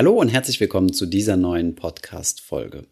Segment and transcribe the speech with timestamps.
[0.00, 2.84] Hallo und herzlich willkommen zu dieser neuen Podcast-Folge.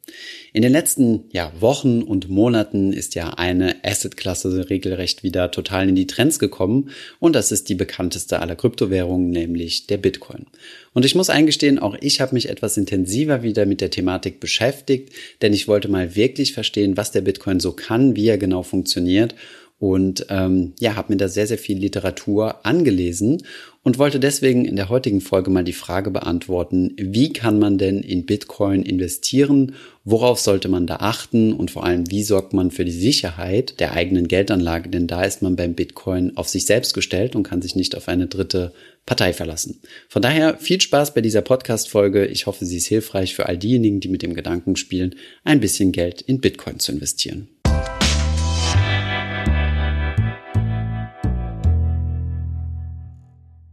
[0.53, 5.94] In den letzten ja, Wochen und Monaten ist ja eine Asset-Klasse regelrecht wieder total in
[5.94, 10.48] die Trends gekommen und das ist die bekannteste aller Kryptowährungen, nämlich der Bitcoin.
[10.92, 15.15] Und ich muss eingestehen, auch ich habe mich etwas intensiver wieder mit der Thematik beschäftigt,
[15.40, 19.35] denn ich wollte mal wirklich verstehen, was der Bitcoin so kann, wie er genau funktioniert
[19.79, 23.43] und ähm, ja, habe mir da sehr, sehr viel Literatur angelesen
[23.85, 28.01] und wollte deswegen in der heutigen Folge mal die Frage beantworten, wie kann man denn
[28.01, 32.85] in Bitcoin investieren, worauf sollte man da achten und vor allem, wie sorgt man für
[32.85, 37.37] die Sicherheit der eigenen Geldanlage, denn da ist man beim Bitcoin auf sich selbst gestellt
[37.37, 38.73] und kann sich nicht auf eine dritte
[39.07, 39.80] Partei verlassen.
[40.09, 42.27] Von daher viel Spaß bei dieser Podcast-Folge.
[42.27, 45.93] Ich hoffe, sie ist hilfreich für all diejenigen, die mit dem Gedanken spielen, ein bisschen
[45.93, 47.49] Geld in Bitcoin zu investieren.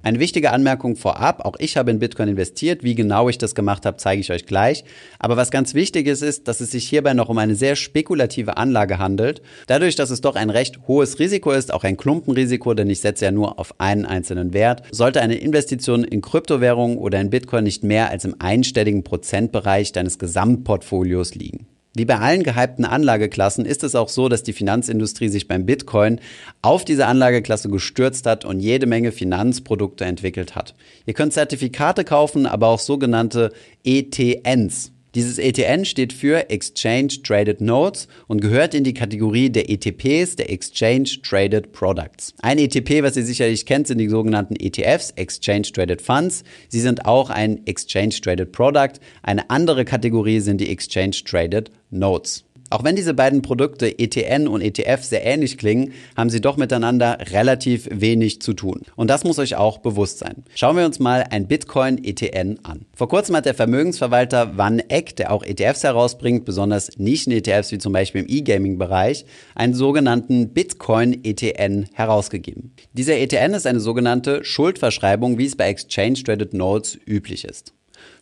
[0.06, 2.84] Eine wichtige Anmerkung vorab, auch ich habe in Bitcoin investiert.
[2.84, 4.84] Wie genau ich das gemacht habe, zeige ich euch gleich.
[5.18, 8.56] Aber was ganz wichtig ist, ist, dass es sich hierbei noch um eine sehr spekulative
[8.56, 9.42] Anlage handelt.
[9.66, 13.26] Dadurch, dass es doch ein recht hohes Risiko ist, auch ein Klumpenrisiko, denn ich setze
[13.26, 17.84] ja nur auf einen einzelnen Wert, sollte eine Investition in Kryptowährungen oder in Bitcoin nicht
[17.84, 21.66] mehr als im einstelligen Prozentbereich deines Gesamtportfolios liegen.
[21.98, 26.20] Wie bei allen gehypten Anlageklassen ist es auch so, dass die Finanzindustrie sich beim Bitcoin
[26.62, 30.76] auf diese Anlageklasse gestürzt hat und jede Menge Finanzprodukte entwickelt hat.
[31.06, 33.54] Ihr könnt Zertifikate kaufen, aber auch sogenannte
[33.86, 34.92] ETNs.
[35.16, 40.52] Dieses ETN steht für Exchange Traded Notes und gehört in die Kategorie der ETPs, der
[40.52, 42.34] Exchange Traded Products.
[42.42, 46.44] Ein ETP, was ihr sicherlich kennt, sind die sogenannten ETFs, Exchange Traded Funds.
[46.68, 49.00] Sie sind auch ein Exchange Traded Product.
[49.24, 52.45] Eine andere Kategorie sind die Exchange Traded Notes.
[52.70, 57.18] Auch wenn diese beiden Produkte ETN und ETF sehr ähnlich klingen, haben sie doch miteinander
[57.32, 58.82] relativ wenig zu tun.
[58.96, 60.44] Und das muss euch auch bewusst sein.
[60.56, 62.86] Schauen wir uns mal ein Bitcoin ETN an.
[62.96, 67.94] Vor kurzem hat der Vermögensverwalter Van Eck, der auch ETFs herausbringt, besonders Nischen-ETFs wie zum
[67.94, 72.74] Beispiel im E-Gaming-Bereich, einen sogenannten Bitcoin ETN herausgegeben.
[72.94, 77.74] Dieser ETN ist eine sogenannte Schuldverschreibung, wie es bei Exchange Traded Notes üblich ist.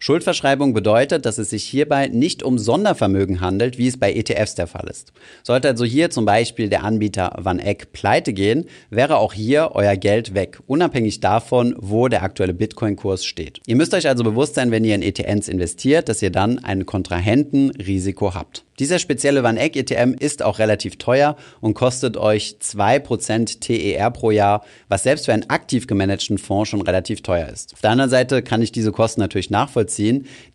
[0.04, 4.68] Schuldverschreibung bedeutet, dass es sich hierbei nicht um Sondervermögen handelt, wie es bei ETFs der
[4.68, 5.14] Fall ist.
[5.44, 9.96] Sollte also hier zum Beispiel der Anbieter Van Eck pleite gehen, wäre auch hier euer
[9.96, 13.62] Geld weg, unabhängig davon, wo der aktuelle Bitcoin-Kurs steht.
[13.66, 16.86] Ihr müsst euch also bewusst sein, wenn ihr in ETNs investiert, dass ihr dann ein
[16.86, 18.66] Kontrahentenrisiko habt.
[18.80, 24.32] Dieser spezielle Van Eck ETM ist auch relativ teuer und kostet euch 2% TER pro
[24.32, 27.74] Jahr, was selbst für einen aktiv gemanagten Fonds schon relativ teuer ist.
[27.74, 29.93] Auf der anderen Seite kann ich diese Kosten natürlich nachvollziehen,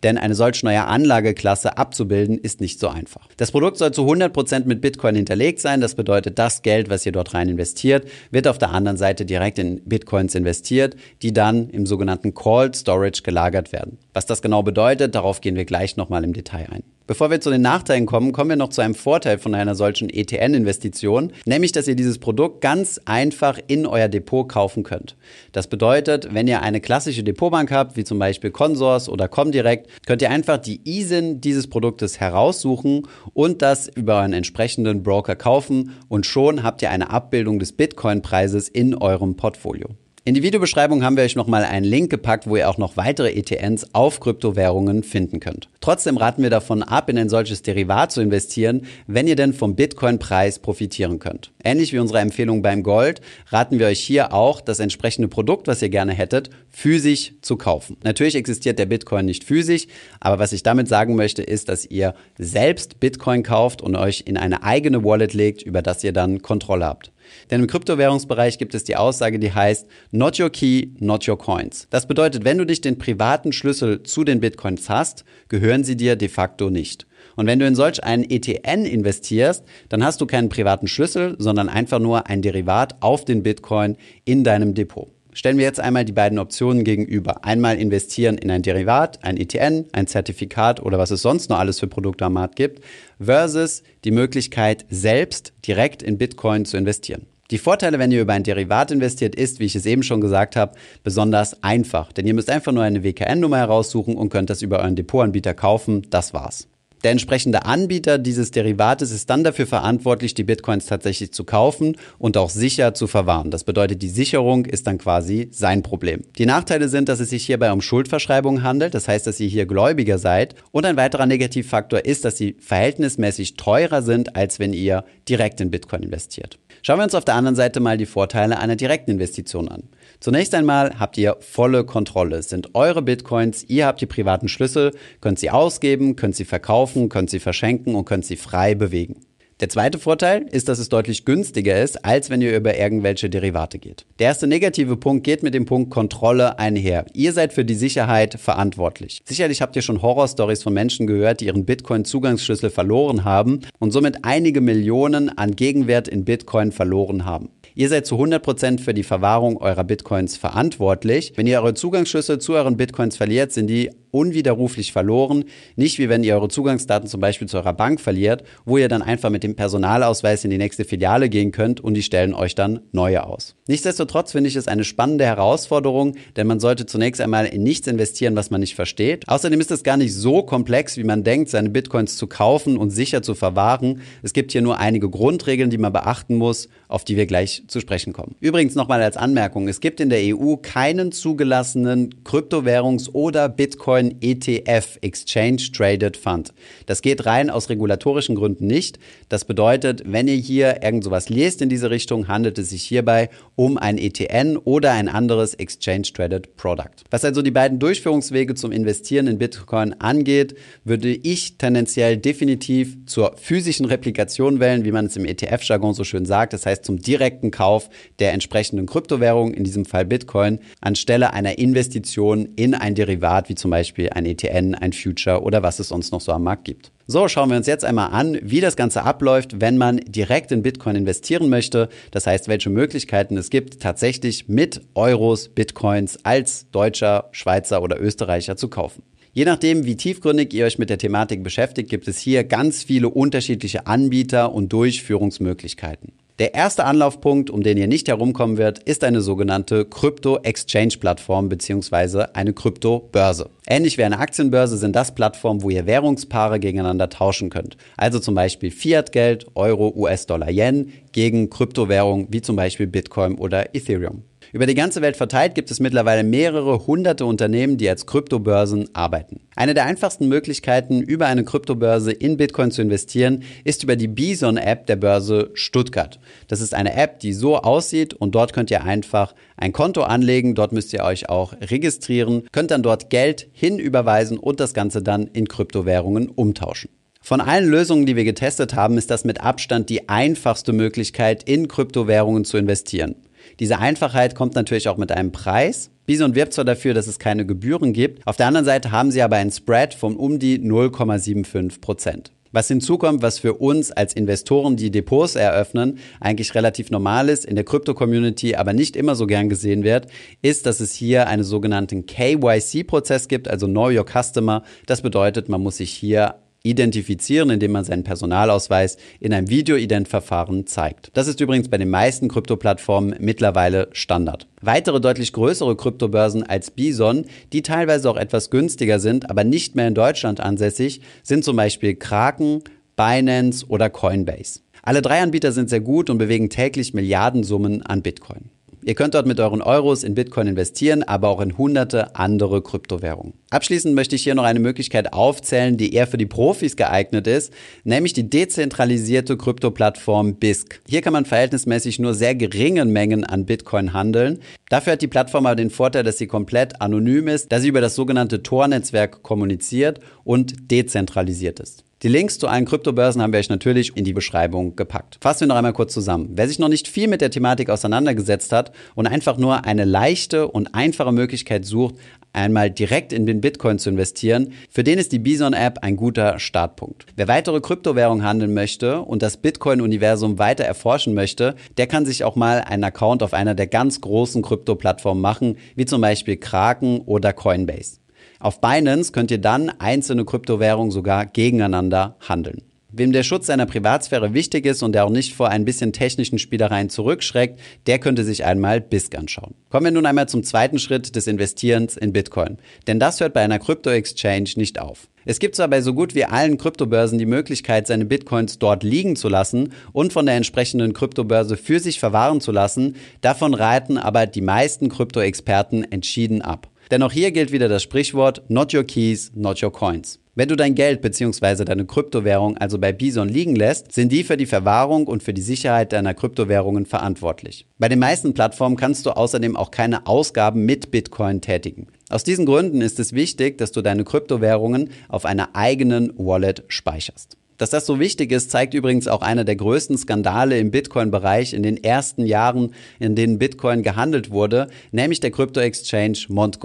[0.03, 3.27] denn eine solch neue Anlageklasse abzubilden ist nicht so einfach.
[3.37, 5.81] Das Produkt soll zu 100% mit Bitcoin hinterlegt sein.
[5.81, 9.59] Das bedeutet, das Geld, was ihr dort rein investiert, wird auf der anderen Seite direkt
[9.59, 13.97] in Bitcoins investiert, die dann im sogenannten Cold Storage gelagert werden.
[14.13, 16.83] Was das genau bedeutet, darauf gehen wir gleich nochmal im Detail ein.
[17.09, 20.11] Bevor wir zu den Nachteilen kommen, kommen wir noch zu einem Vorteil von einer solchen
[20.11, 25.15] ETN-Investition, nämlich dass ihr dieses Produkt ganz einfach in euer Depot kaufen könnt.
[25.51, 30.21] Das bedeutet, wenn ihr eine klassische Depotbank habt, wie zum Beispiel Consors oder Comdirect, könnt
[30.21, 36.25] ihr einfach die ISIN dieses Produktes heraussuchen und das über einen entsprechenden Broker kaufen und
[36.25, 39.89] schon habt ihr eine Abbildung des Bitcoin-Preises in eurem Portfolio.
[40.25, 43.31] In die Videobeschreibung haben wir euch nochmal einen Link gepackt, wo ihr auch noch weitere
[43.31, 45.69] ETNs auf Kryptowährungen finden könnt.
[45.79, 49.75] Trotzdem raten wir davon ab, in ein solches Derivat zu investieren, wenn ihr denn vom
[49.75, 51.51] Bitcoin-Preis profitieren könnt.
[51.63, 55.81] Ähnlich wie unsere Empfehlung beim Gold raten wir euch hier auch, das entsprechende Produkt, was
[55.81, 57.97] ihr gerne hättet, physisch zu kaufen.
[58.03, 59.87] Natürlich existiert der Bitcoin nicht physisch,
[60.19, 64.37] aber was ich damit sagen möchte, ist, dass ihr selbst Bitcoin kauft und euch in
[64.37, 67.11] eine eigene Wallet legt, über das ihr dann Kontrolle habt.
[67.51, 71.87] Denn im Kryptowährungsbereich gibt es die Aussage, die heißt, not your key, not your coins.
[71.89, 76.15] Das bedeutet, wenn du dich den privaten Schlüssel zu den Bitcoins hast, gehören sie dir
[76.15, 77.05] de facto nicht.
[77.35, 81.69] Und wenn du in solch einen ETN investierst, dann hast du keinen privaten Schlüssel, sondern
[81.69, 85.09] einfach nur ein Derivat auf den Bitcoin in deinem Depot.
[85.31, 87.45] Stellen wir jetzt einmal die beiden Optionen gegenüber.
[87.45, 91.79] Einmal investieren in ein Derivat, ein ETN, ein Zertifikat oder was es sonst noch alles
[91.79, 92.83] für Produkte am Markt gibt,
[93.19, 97.27] versus die Möglichkeit, selbst direkt in Bitcoin zu investieren.
[97.51, 100.55] Die Vorteile, wenn ihr über ein Derivat investiert, ist, wie ich es eben schon gesagt
[100.55, 102.11] habe, besonders einfach.
[102.11, 106.07] Denn ihr müsst einfach nur eine WKN-Nummer heraussuchen und könnt das über euren Depotanbieter kaufen.
[106.09, 106.67] Das war's.
[107.03, 112.35] Der entsprechende Anbieter dieses Derivates ist dann dafür verantwortlich, die Bitcoins tatsächlich zu kaufen und
[112.35, 113.51] auch sicher zu verwahren.
[113.51, 116.23] Das bedeutet, die Sicherung ist dann quasi sein Problem.
[116.37, 118.93] Die Nachteile sind, dass es sich hierbei um Schuldverschreibungen handelt.
[118.93, 120.55] Das heißt, dass ihr hier Gläubiger seid.
[120.71, 125.71] Und ein weiterer Negativfaktor ist, dass sie verhältnismäßig teurer sind, als wenn ihr direkt in
[125.71, 126.59] Bitcoin investiert.
[126.81, 129.83] Schauen wir uns auf der anderen Seite mal die Vorteile einer direkten Investition an.
[130.21, 132.37] Zunächst einmal habt ihr volle Kontrolle.
[132.37, 134.91] Es sind eure Bitcoins, ihr habt die privaten Schlüssel,
[135.21, 139.21] könnt sie ausgeben, könnt sie verkaufen, könnt sie verschenken und könnt sie frei bewegen.
[139.59, 143.77] Der zweite Vorteil ist, dass es deutlich günstiger ist, als wenn ihr über irgendwelche Derivate
[143.77, 144.05] geht.
[144.17, 147.05] Der erste negative Punkt geht mit dem Punkt Kontrolle einher.
[147.13, 149.21] Ihr seid für die Sicherheit verantwortlich.
[149.25, 154.19] Sicherlich habt ihr schon Horrorstories von Menschen gehört, die ihren Bitcoin-Zugangsschlüssel verloren haben und somit
[154.23, 157.49] einige Millionen an Gegenwert in Bitcoin verloren haben.
[157.75, 161.33] Ihr seid zu 100% für die Verwahrung eurer Bitcoins verantwortlich.
[161.35, 165.45] Wenn ihr eure Zugangsschlüssel zu euren Bitcoins verliert, sind die unwiderruflich verloren.
[165.75, 169.01] Nicht wie wenn ihr eure Zugangsdaten zum Beispiel zu eurer Bank verliert, wo ihr dann
[169.01, 172.81] einfach mit dem Personalausweis in die nächste Filiale gehen könnt und die stellen euch dann
[172.91, 173.55] neue aus.
[173.67, 178.35] Nichtsdestotrotz finde ich es eine spannende Herausforderung, denn man sollte zunächst einmal in nichts investieren,
[178.35, 179.27] was man nicht versteht.
[179.27, 182.89] Außerdem ist es gar nicht so komplex, wie man denkt, seine Bitcoins zu kaufen und
[182.89, 184.01] sicher zu verwahren.
[184.23, 187.79] Es gibt hier nur einige Grundregeln, die man beachten muss, auf die wir gleich zu
[187.79, 188.35] sprechen kommen.
[188.39, 194.15] Übrigens nochmal als Anmerkung, es gibt in der EU keinen zugelassenen Kryptowährungs- oder Bitcoin Bitcoin
[194.21, 196.53] ETF, Exchange Traded Fund.
[196.85, 198.99] Das geht rein aus regulatorischen Gründen nicht.
[199.27, 203.29] Das bedeutet, wenn ihr hier irgend sowas lest in diese Richtung, handelt es sich hierbei
[203.55, 207.03] um ein ETN oder ein anderes Exchange Traded Product.
[207.09, 213.35] Was also die beiden Durchführungswege zum Investieren in Bitcoin angeht, würde ich tendenziell definitiv zur
[213.37, 216.53] physischen Replikation wählen, wie man es im ETF-Jargon so schön sagt.
[216.53, 222.49] Das heißt zum direkten Kauf der entsprechenden Kryptowährung, in diesem Fall Bitcoin, anstelle einer Investition
[222.55, 226.11] in ein Derivat, wie zum Beispiel Beispiel ein ETN, ein Future oder was es sonst
[226.11, 226.91] noch so am Markt gibt.
[227.07, 230.61] So, schauen wir uns jetzt einmal an, wie das Ganze abläuft, wenn man direkt in
[230.61, 231.89] Bitcoin investieren möchte.
[232.11, 238.55] Das heißt, welche Möglichkeiten es gibt, tatsächlich mit Euros, Bitcoins als Deutscher, Schweizer oder Österreicher
[238.55, 239.01] zu kaufen.
[239.33, 243.09] Je nachdem, wie tiefgründig ihr euch mit der Thematik beschäftigt, gibt es hier ganz viele
[243.09, 246.13] unterschiedliche Anbieter und Durchführungsmöglichkeiten.
[246.39, 252.27] Der erste Anlaufpunkt, um den ihr nicht herumkommen wird, ist eine sogenannte Krypto-Exchange-Plattform bzw.
[252.33, 253.49] eine Krypto-Börse.
[253.67, 257.75] Ähnlich wie eine Aktienbörse sind das Plattformen, wo ihr Währungspaare gegeneinander tauschen könnt.
[257.97, 264.23] Also zum Beispiel Fiat-Geld, Euro, US-Dollar, Yen gegen Kryptowährungen wie zum Beispiel Bitcoin oder Ethereum.
[264.51, 269.41] Über die ganze Welt verteilt gibt es mittlerweile mehrere hunderte Unternehmen, die als Kryptobörsen arbeiten.
[269.55, 274.87] Eine der einfachsten Möglichkeiten, über eine Kryptobörse in Bitcoin zu investieren, ist über die Bison-App
[274.87, 276.19] der Börse Stuttgart.
[276.47, 280.55] Das ist eine App, die so aussieht und dort könnt ihr einfach ein Konto anlegen.
[280.55, 285.27] Dort müsst ihr euch auch registrieren, könnt dann dort Geld hinüberweisen und das Ganze dann
[285.27, 286.89] in Kryptowährungen umtauschen.
[287.21, 291.67] Von allen Lösungen, die wir getestet haben, ist das mit Abstand die einfachste Möglichkeit, in
[291.67, 293.15] Kryptowährungen zu investieren.
[293.59, 295.91] Diese Einfachheit kommt natürlich auch mit einem Preis.
[296.05, 299.21] Bison wirbt zwar dafür, dass es keine Gebühren gibt, auf der anderen Seite haben sie
[299.21, 302.31] aber einen Spread von um die 0,75 Prozent.
[302.51, 307.55] Was hinzukommt, was für uns als Investoren, die Depots eröffnen, eigentlich relativ normal ist, in
[307.55, 310.07] der Krypto-Community aber nicht immer so gern gesehen wird,
[310.41, 314.63] ist, dass es hier einen sogenannten KYC-Prozess gibt, also Know Your Customer.
[314.87, 321.11] Das bedeutet, man muss sich hier identifizieren, indem man seinen Personalausweis in einem Video-Ident-Verfahren zeigt.
[321.13, 324.47] Das ist übrigens bei den meisten Krypto-Plattformen mittlerweile Standard.
[324.61, 329.87] Weitere deutlich größere Kryptobörsen als Bison, die teilweise auch etwas günstiger sind, aber nicht mehr
[329.87, 332.63] in Deutschland ansässig, sind zum Beispiel Kraken,
[332.95, 334.59] Binance oder Coinbase.
[334.83, 338.49] Alle drei Anbieter sind sehr gut und bewegen täglich Milliardensummen an Bitcoin.
[338.89, 343.33] Ihr könnt dort mit euren Euros in Bitcoin investieren, aber auch in hunderte andere Kryptowährungen.
[343.51, 347.53] Abschließend möchte ich hier noch eine Möglichkeit aufzählen, die eher für die Profis geeignet ist,
[347.83, 350.81] nämlich die dezentralisierte Kryptoplattform BISC.
[350.87, 354.39] Hier kann man verhältnismäßig nur sehr geringen Mengen an Bitcoin handeln.
[354.69, 357.81] Dafür hat die Plattform aber den Vorteil, dass sie komplett anonym ist, da sie über
[357.81, 361.83] das sogenannte Tor-Netzwerk kommuniziert und dezentralisiert ist.
[362.01, 365.17] Die Links zu allen Kryptobörsen haben wir euch natürlich in die Beschreibung gepackt.
[365.19, 366.29] Fassen wir noch einmal kurz zusammen.
[366.31, 370.47] Wer sich noch nicht viel mit der Thematik auseinandergesetzt hat und einfach nur eine leichte
[370.47, 371.95] und einfache Möglichkeit sucht,
[372.31, 377.05] einmal direkt in den Bitcoin zu investieren, für den ist die Bison-App ein guter Startpunkt.
[377.17, 382.37] Wer weitere Kryptowährungen handeln möchte und das Bitcoin-Universum weiter erforschen möchte, der kann sich auch
[382.37, 387.33] mal einen Account auf einer der ganz großen Krypto-Plattformen machen, wie zum Beispiel Kraken oder
[387.33, 387.99] Coinbase.
[388.39, 392.61] Auf Binance könnt ihr dann einzelne Kryptowährungen sogar gegeneinander handeln.
[392.91, 396.39] Wem der Schutz seiner Privatsphäre wichtig ist und der auch nicht vor ein bisschen technischen
[396.39, 399.53] Spielereien zurückschreckt, der könnte sich einmal BISC anschauen.
[399.69, 402.57] Kommen wir nun einmal zum zweiten Schritt des Investierens in Bitcoin.
[402.87, 405.09] Denn das hört bei einer Krypto-Exchange nicht auf.
[405.25, 409.17] Es gibt zwar bei so gut wie allen Kryptobörsen die Möglichkeit, seine Bitcoins dort liegen
[409.17, 414.25] zu lassen und von der entsprechenden Kryptobörse für sich verwahren zu lassen, davon reiten aber
[414.25, 416.69] die meisten Krypto-Experten entschieden ab.
[416.91, 420.19] Denn auch hier gilt wieder das Sprichwort Not your keys, not your coins.
[420.39, 421.65] Wenn du dein Geld bzw.
[421.65, 425.41] deine Kryptowährung also bei Bison liegen lässt, sind die für die Verwahrung und für die
[425.41, 427.65] Sicherheit deiner Kryptowährungen verantwortlich.
[427.77, 431.87] Bei den meisten Plattformen kannst du außerdem auch keine Ausgaben mit Bitcoin tätigen.
[432.09, 437.38] Aus diesen Gründen ist es wichtig, dass du deine Kryptowährungen auf einer eigenen Wallet speicherst.
[437.59, 441.61] Dass das so wichtig ist, zeigt übrigens auch einer der größten Skandale im Bitcoin-Bereich in
[441.61, 446.57] den ersten Jahren, in denen Bitcoin gehandelt wurde, nämlich der Krypto-Exchange Mt.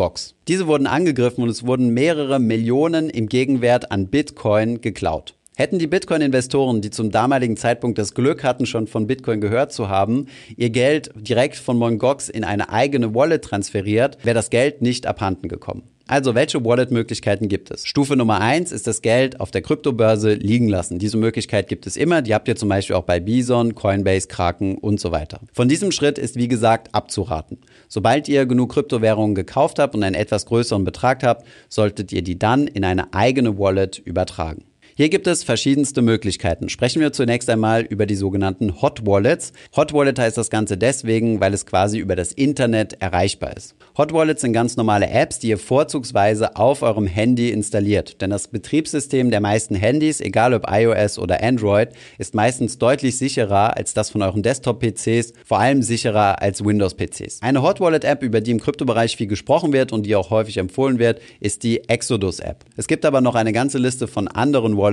[0.47, 5.35] Diese wurden angegriffen und es wurden mehrere Millionen im Gegenwert an Bitcoin geklaut.
[5.57, 9.89] Hätten die Bitcoin-Investoren, die zum damaligen Zeitpunkt das Glück hatten, schon von Bitcoin gehört zu
[9.89, 11.99] haben, ihr Geld direkt von Mt.
[11.99, 15.83] Gox in eine eigene Wallet transferiert, wäre das Geld nicht abhanden gekommen.
[16.07, 17.87] Also, welche Wallet-Möglichkeiten gibt es?
[17.87, 20.99] Stufe Nummer eins ist das Geld auf der Kryptobörse liegen lassen.
[20.99, 22.21] Diese Möglichkeit gibt es immer.
[22.21, 25.41] Die habt ihr zum Beispiel auch bei Bison, Coinbase, Kraken und so weiter.
[25.55, 27.59] Von diesem Schritt ist, wie gesagt, abzuraten.
[27.89, 32.39] Sobald ihr genug Kryptowährungen gekauft habt und einen etwas größeren Betrag habt, solltet ihr die
[32.39, 34.65] dann in eine eigene Wallet übertragen.
[34.97, 36.69] Hier gibt es verschiedenste Möglichkeiten.
[36.69, 39.53] Sprechen wir zunächst einmal über die sogenannten Hot Wallets.
[39.75, 43.75] Hot Wallet heißt das Ganze deswegen, weil es quasi über das Internet erreichbar ist.
[43.99, 48.21] Hot Wallets sind ganz normale Apps, die ihr vorzugsweise auf eurem Handy installiert.
[48.21, 53.77] Denn das Betriebssystem der meisten Handys, egal ob iOS oder Android, ist meistens deutlich sicherer
[53.77, 57.43] als das von euren Desktop-PCs, vor allem sicherer als Windows-PCs.
[57.43, 61.01] Eine Hot Wallet-App, über die im Kryptobereich viel gesprochen wird und die auch häufig empfohlen
[61.01, 62.65] wird, ist die Exodus-App.
[62.77, 64.84] Es gibt aber noch eine ganze Liste von anderen Wallets.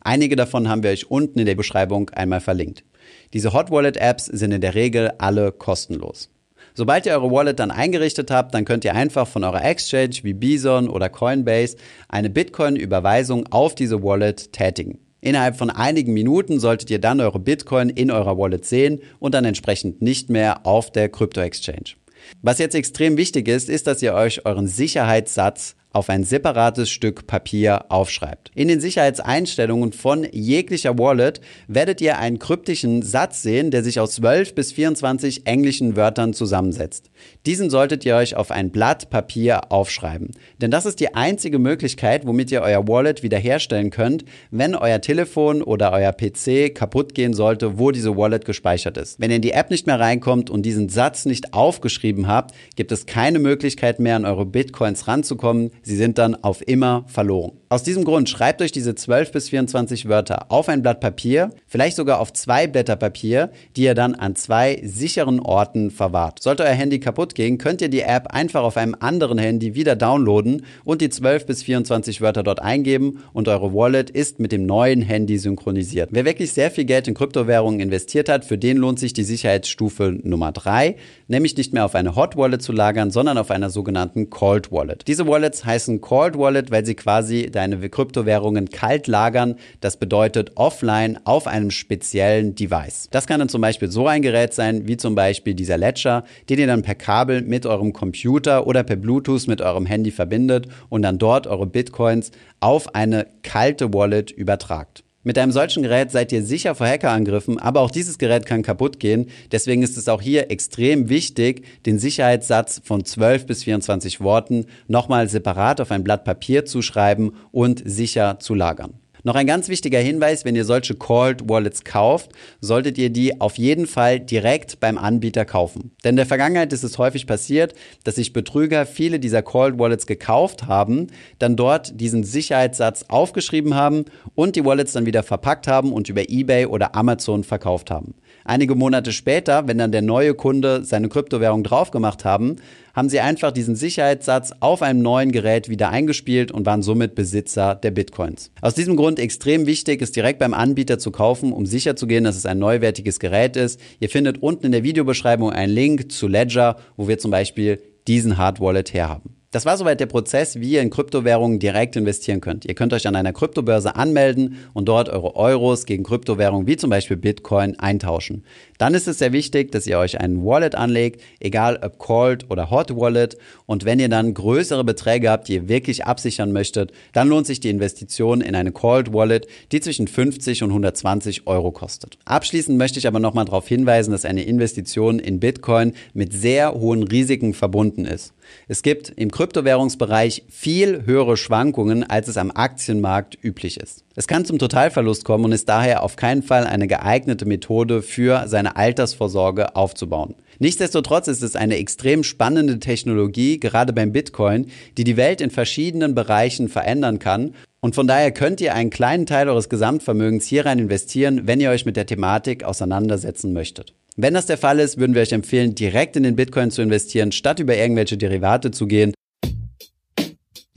[0.00, 2.84] Einige davon haben wir euch unten in der Beschreibung einmal verlinkt.
[3.32, 6.30] Diese Hot Wallet Apps sind in der Regel alle kostenlos.
[6.74, 10.34] Sobald ihr eure Wallet dann eingerichtet habt, dann könnt ihr einfach von eurer Exchange wie
[10.34, 11.76] Bison oder Coinbase
[12.08, 14.98] eine Bitcoin-Überweisung auf diese Wallet tätigen.
[15.20, 19.44] Innerhalb von einigen Minuten solltet ihr dann eure Bitcoin in eurer Wallet sehen und dann
[19.44, 21.96] entsprechend nicht mehr auf der Krypto-Exchange.
[22.42, 27.26] Was jetzt extrem wichtig ist, ist, dass ihr euch euren Sicherheitssatz auf ein separates Stück
[27.26, 28.52] Papier aufschreibt.
[28.54, 34.14] In den Sicherheitseinstellungen von jeglicher Wallet werdet ihr einen kryptischen Satz sehen, der sich aus
[34.14, 37.10] 12 bis 24 englischen Wörtern zusammensetzt.
[37.46, 40.30] Diesen solltet ihr euch auf ein Blatt Papier aufschreiben.
[40.60, 45.62] Denn das ist die einzige Möglichkeit, womit ihr euer Wallet wiederherstellen könnt, wenn euer Telefon
[45.62, 49.18] oder euer PC kaputt gehen sollte, wo diese Wallet gespeichert ist.
[49.18, 52.92] Wenn ihr in die App nicht mehr reinkommt und diesen Satz nicht aufgeschrieben habt, gibt
[52.92, 55.72] es keine Möglichkeit mehr an eure Bitcoins ranzukommen.
[55.88, 57.52] Sie sind dann auf immer verloren.
[57.70, 61.96] Aus diesem Grund schreibt euch diese 12 bis 24 Wörter auf ein Blatt Papier, vielleicht
[61.96, 66.42] sogar auf zwei Blätter Papier, die ihr dann an zwei sicheren Orten verwahrt.
[66.42, 69.96] Sollte euer Handy kaputt gehen, könnt ihr die App einfach auf einem anderen Handy wieder
[69.96, 74.66] downloaden und die 12 bis 24 Wörter dort eingeben und eure Wallet ist mit dem
[74.66, 76.10] neuen Handy synchronisiert.
[76.12, 80.18] Wer wirklich sehr viel Geld in Kryptowährungen investiert hat, für den lohnt sich die Sicherheitsstufe
[80.22, 80.96] Nummer 3,
[81.28, 85.06] nämlich nicht mehr auf eine Hot Wallet zu lagern, sondern auf einer sogenannten Cold Wallet.
[85.06, 89.54] Diese Wallets heißen Cold Wallet, weil sie quasi deine Kryptowährungen kalt lagern.
[89.80, 93.08] Das bedeutet offline auf einem speziellen Device.
[93.12, 96.58] Das kann dann zum Beispiel so ein Gerät sein, wie zum Beispiel dieser Ledger, den
[96.58, 101.02] ihr dann per Kabel mit eurem Computer oder per Bluetooth mit eurem Handy verbindet und
[101.02, 105.04] dann dort eure Bitcoins auf eine kalte Wallet übertragt.
[105.28, 108.98] Mit einem solchen Gerät seid ihr sicher vor Hackerangriffen, aber auch dieses Gerät kann kaputt
[108.98, 109.26] gehen.
[109.52, 115.28] Deswegen ist es auch hier extrem wichtig, den Sicherheitssatz von 12 bis 24 Worten nochmal
[115.28, 118.94] separat auf ein Blatt Papier zu schreiben und sicher zu lagern.
[119.24, 123.58] Noch ein ganz wichtiger Hinweis, wenn ihr solche Cold Wallets kauft, solltet ihr die auf
[123.58, 125.90] jeden Fall direkt beim Anbieter kaufen.
[126.04, 130.06] Denn in der Vergangenheit ist es häufig passiert, dass sich Betrüger viele dieser Cold Wallets
[130.06, 131.08] gekauft haben,
[131.38, 136.28] dann dort diesen Sicherheitssatz aufgeschrieben haben und die Wallets dann wieder verpackt haben und über
[136.28, 138.14] eBay oder Amazon verkauft haben.
[138.48, 142.56] Einige Monate später, wenn dann der neue Kunde seine Kryptowährung drauf gemacht haben,
[142.94, 147.74] haben sie einfach diesen Sicherheitssatz auf einem neuen Gerät wieder eingespielt und waren somit Besitzer
[147.74, 148.50] der Bitcoins.
[148.62, 152.46] Aus diesem Grund extrem wichtig, es direkt beim Anbieter zu kaufen, um sicherzugehen, dass es
[152.46, 153.78] ein neuwertiges Gerät ist.
[154.00, 158.38] Ihr findet unten in der Videobeschreibung einen Link zu Ledger, wo wir zum Beispiel diesen
[158.38, 159.37] Hard Wallet herhaben.
[159.50, 162.66] Das war soweit der Prozess, wie ihr in Kryptowährungen direkt investieren könnt.
[162.66, 166.90] Ihr könnt euch an einer Kryptobörse anmelden und dort eure Euros gegen Kryptowährungen wie zum
[166.90, 168.44] Beispiel Bitcoin eintauschen.
[168.78, 172.70] Dann ist es sehr wichtig, dass ihr euch einen Wallet anlegt, egal ob Cold oder
[172.70, 173.36] Hot Wallet.
[173.66, 177.60] Und wenn ihr dann größere Beträge habt, die ihr wirklich absichern möchtet, dann lohnt sich
[177.60, 182.18] die Investition in eine Cold Wallet, die zwischen 50 und 120 Euro kostet.
[182.24, 187.02] Abschließend möchte ich aber nochmal darauf hinweisen, dass eine Investition in Bitcoin mit sehr hohen
[187.02, 188.32] Risiken verbunden ist.
[188.66, 194.04] Es gibt im Kryptowährungsbereich viel höhere Schwankungen, als es am Aktienmarkt üblich ist.
[194.14, 198.48] Es kann zum Totalverlust kommen und ist daher auf keinen Fall eine geeignete Methode für
[198.48, 200.34] seine Altersvorsorge aufzubauen.
[200.58, 206.14] Nichtsdestotrotz ist es eine extrem spannende Technologie, gerade beim Bitcoin, die die Welt in verschiedenen
[206.14, 210.80] Bereichen verändern kann Und von daher könnt ihr einen kleinen Teil eures Gesamtvermögens hier rein
[210.80, 213.94] investieren, wenn ihr euch mit der Thematik auseinandersetzen möchtet.
[214.16, 217.30] Wenn das der Fall ist, würden wir euch empfehlen, direkt in den Bitcoin zu investieren,
[217.30, 219.14] statt über irgendwelche Derivate zu gehen.